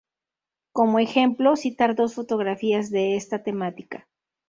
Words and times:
Como 0.73 0.97
ejemplo, 0.97 1.55
citar 1.55 1.93
dos 1.95 2.15
fotografías 2.15 2.89
de 2.89 3.15
esta 3.17 3.43
temática. 3.43 4.07